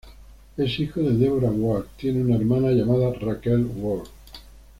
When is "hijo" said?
0.79-0.99